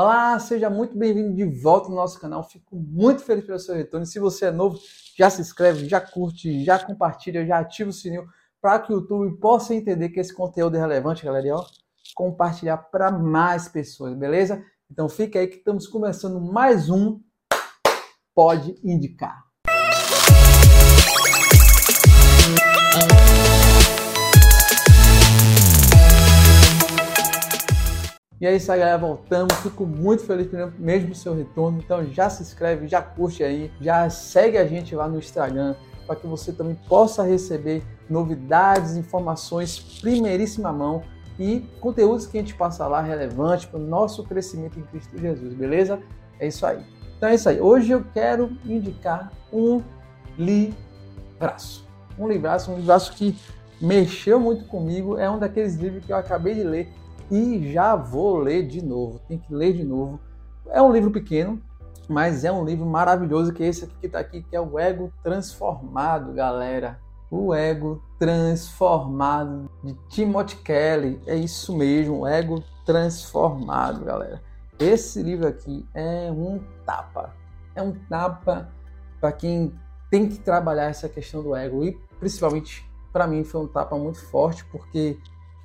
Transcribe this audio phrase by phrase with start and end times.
[0.00, 2.48] Olá, seja muito bem-vindo de volta no nosso canal.
[2.48, 4.06] Fico muito feliz pelo seu retorno.
[4.06, 4.78] Se você é novo,
[5.16, 8.24] já se inscreve, já curte, já compartilha, já ativa o sininho
[8.62, 11.48] para que o YouTube possa entender que esse conteúdo é relevante, galera.
[11.48, 11.64] E ó,
[12.14, 14.64] compartilhar para mais pessoas, beleza?
[14.88, 17.20] Então fica aí que estamos começando mais um
[18.32, 19.47] Pode Indicar.
[28.40, 28.98] E é isso aí, galera.
[28.98, 29.54] Voltamos.
[29.56, 30.48] Fico muito feliz
[30.78, 31.78] mesmo do seu retorno.
[31.78, 35.74] Então já se inscreve, já curte aí, já segue a gente lá no Instagram
[36.06, 41.02] para que você também possa receber novidades, informações primeiríssima mão
[41.38, 45.52] e conteúdos que a gente passa lá relevante para o nosso crescimento em Cristo Jesus,
[45.52, 46.00] beleza?
[46.40, 46.82] É isso aí.
[47.16, 47.60] Então é isso aí.
[47.60, 49.82] Hoje eu quero indicar um
[50.38, 51.86] livraço.
[52.18, 53.36] Um livraço, um livraço que
[53.80, 55.18] mexeu muito comigo.
[55.18, 56.88] É um daqueles livros que eu acabei de ler
[57.30, 59.20] e já vou ler de novo.
[59.28, 60.18] Tem que ler de novo.
[60.68, 61.60] É um livro pequeno,
[62.08, 64.78] mas é um livro maravilhoso que é esse aqui que está aqui, que é o
[64.78, 66.98] Ego Transformado, galera.
[67.30, 71.20] O Ego Transformado de Timothy Kelly.
[71.26, 74.42] É isso mesmo, o Ego Transformado, galera.
[74.78, 77.34] Esse livro aqui é um tapa.
[77.74, 78.68] É um tapa
[79.20, 79.72] para quem
[80.10, 84.20] tem que trabalhar essa questão do ego e principalmente para mim foi um tapa muito
[84.26, 85.18] forte porque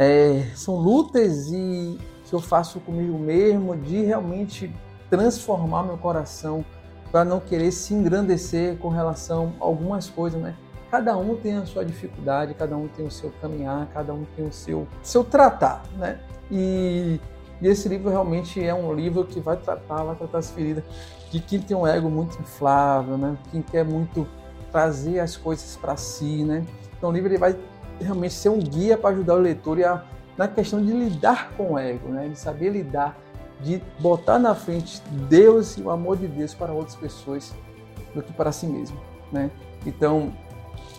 [0.03, 1.97] é, são lutas e
[2.33, 4.73] que eu faço comigo mesmo de realmente
[5.09, 6.65] transformar meu coração
[7.11, 10.55] para não querer se engrandecer com relação a algumas coisas, né?
[10.89, 14.47] Cada um tem a sua dificuldade, cada um tem o seu caminhar, cada um tem
[14.47, 16.19] o seu seu tratar, né?
[16.51, 17.19] E,
[17.61, 20.83] e esse livro realmente é um livro que vai tratar, vai tratar as feridas
[21.31, 23.37] de quem tem um ego muito inflável, né?
[23.51, 24.27] Quem quer muito
[24.71, 26.65] trazer as coisas para si, né?
[26.97, 27.55] Então o livro ele vai
[28.03, 30.03] realmente ser um guia para ajudar o leitor a,
[30.37, 32.27] na questão de lidar com o ego, né?
[32.27, 33.17] de saber lidar,
[33.61, 37.53] de botar na frente Deus e o amor de Deus para outras pessoas
[38.13, 38.97] do que para si mesmo.
[39.31, 39.49] Né?
[39.85, 40.33] Então,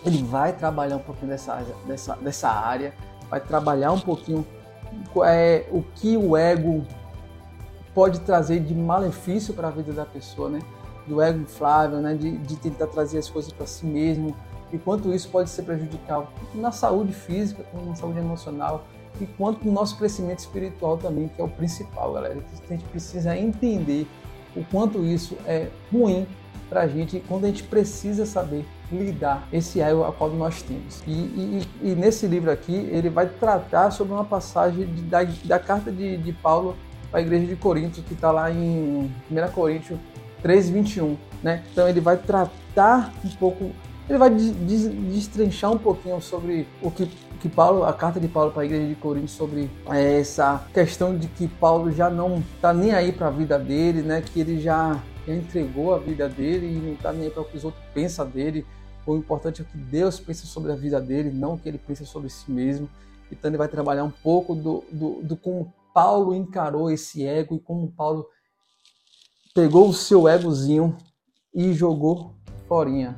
[0.05, 2.93] ele vai trabalhar um pouquinho dessa, dessa, dessa área,
[3.29, 4.45] vai trabalhar um pouquinho
[5.25, 6.85] é, o que o ego
[7.93, 10.59] pode trazer de malefício para a vida da pessoa, né?
[11.07, 12.13] do ego inflável, né?
[12.13, 14.35] de, de tentar trazer as coisas para si mesmo,
[14.71, 18.85] e quanto isso pode ser prejudicial na saúde física, como na saúde emocional,
[19.19, 22.37] e quanto no nosso crescimento espiritual também, que é o principal, galera.
[22.63, 24.07] A gente precisa entender
[24.55, 26.27] o quanto isso é ruim
[26.69, 31.01] para a gente quando a gente precisa saber lidar esse ego a qual nós temos.
[31.07, 35.59] E, e, e, nesse livro aqui ele vai tratar sobre uma passagem de, da, da
[35.59, 36.75] carta de, de Paulo
[37.09, 39.99] para a igreja de Corinto, que está lá em 1 Coríntios
[40.41, 41.17] 3, 21.
[41.41, 41.63] Né?
[41.71, 43.71] Então ele vai tratar um pouco
[44.07, 47.07] ele vai destrinchar um pouquinho sobre o que,
[47.39, 51.17] que Paulo, a carta de Paulo para a igreja de Corinto sobre é, essa questão
[51.17, 54.21] de que Paulo já não está nem aí para a vida dele, né?
[54.21, 57.57] Que ele já, entregou a vida dele e não está nem aí para o que
[57.57, 58.65] os outros pensam dele.
[59.05, 61.77] O importante é o que Deus pensa sobre a vida dele, não o que ele
[61.77, 62.89] pensa sobre si mesmo.
[63.31, 67.59] Então ele vai trabalhar um pouco do, do, do como Paulo encarou esse ego e
[67.59, 68.27] como Paulo
[69.53, 70.95] pegou o seu egozinho
[71.53, 72.35] e jogou
[72.67, 73.17] forinha.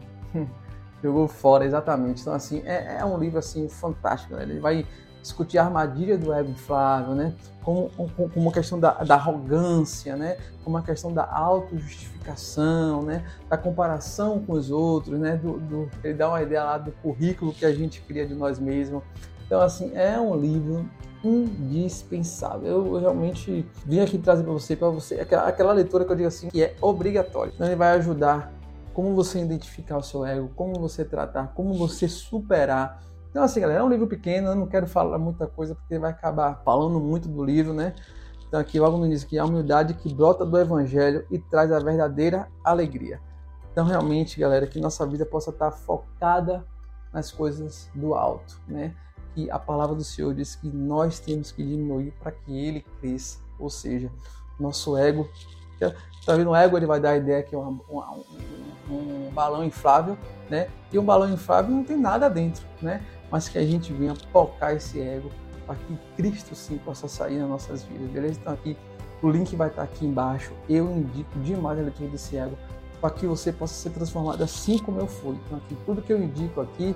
[1.07, 2.21] Jogou fora, exatamente.
[2.21, 4.43] Então, assim, é, é um livro, assim, fantástico, né?
[4.43, 4.85] Ele vai
[5.21, 7.33] discutir a armadilha do ego inflável, né?
[7.63, 10.37] Como, como uma questão da, da arrogância, né?
[10.65, 13.23] Como uma questão da autojustificação, né?
[13.49, 15.37] Da comparação com os outros, né?
[15.37, 18.59] Do, do, ele dá uma ideia lá do currículo que a gente cria de nós
[18.59, 19.01] mesmos.
[19.45, 20.89] Então, assim, é um livro
[21.23, 22.67] indispensável.
[22.67, 26.17] Eu, eu realmente vim aqui trazer para você, para você, aquela, aquela leitura que eu
[26.17, 27.53] digo assim, que é obrigatória.
[27.55, 28.56] Então, ele vai ajudar
[28.97, 33.03] como você identificar o seu ego, como você tratar, como você superar.
[33.29, 36.09] Então, assim, galera, é um livro pequeno, eu não quero falar muita coisa porque vai
[36.09, 37.93] acabar falando muito do livro, né?
[38.47, 41.71] Então, aqui logo no início, que é a humildade que brota do evangelho e traz
[41.71, 43.21] a verdadeira alegria.
[43.71, 46.65] Então, realmente, galera, que nossa vida possa estar focada
[47.13, 48.95] nas coisas do alto, né?
[49.35, 53.37] E a palavra do Senhor diz que nós temos que diminuir para que ele cresça,
[53.59, 54.11] ou seja,
[54.59, 55.29] nosso ego.
[56.25, 56.49] Tá vendo?
[56.49, 58.17] O ego ele vai dar a ideia que é uma, uma,
[58.89, 60.17] um balão inflável,
[60.49, 60.67] né?
[60.91, 63.01] E um balão inflável não tem nada dentro, né?
[63.29, 65.29] Mas que a gente venha tocar esse ego
[65.65, 68.39] para que Cristo sim possa sair nas nossas vidas, beleza?
[68.39, 68.77] Então aqui
[69.21, 70.53] o link vai estar aqui embaixo.
[70.69, 72.57] Eu indico demais a leitura desse ego
[73.01, 75.37] para que você possa ser transformado assim como eu fui.
[75.45, 76.95] Então aqui tudo que eu indico aqui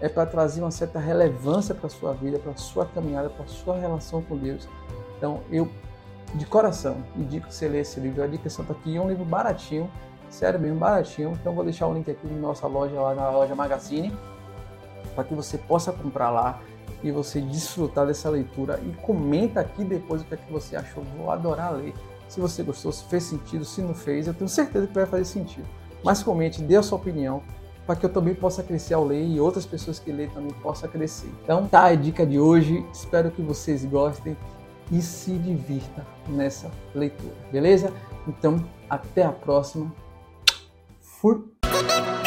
[0.00, 4.22] é para trazer uma certa relevância para sua vida, para sua caminhada, para sua relação
[4.22, 4.68] com Deus.
[5.16, 5.68] Então eu
[6.34, 8.22] de coração indico que você lê esse livro.
[8.22, 9.90] A dica está aqui, é um livro baratinho
[10.30, 11.32] sério mesmo, baratinho.
[11.40, 14.16] Então vou deixar o link aqui na nossa loja, lá na loja Magazine,
[15.14, 16.60] para que você possa comprar lá
[17.02, 21.02] e você desfrutar dessa leitura e comenta aqui depois o que é que você achou.
[21.16, 21.94] Vou adorar ler
[22.28, 25.24] se você gostou, se fez sentido, se não fez, eu tenho certeza que vai fazer
[25.24, 25.66] sentido.
[26.04, 27.42] Mas comente, dê a sua opinião,
[27.86, 30.88] para que eu também possa crescer ao ler e outras pessoas que lerem também possam
[30.90, 31.30] crescer.
[31.42, 34.36] Então tá a dica de hoje, espero que vocês gostem
[34.92, 37.92] e se divirta nessa leitura, beleza?
[38.26, 39.90] Então, até a próxima.
[41.20, 42.17] food